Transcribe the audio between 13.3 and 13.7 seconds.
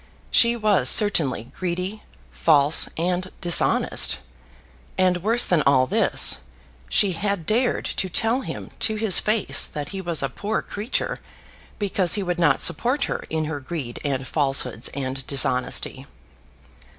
her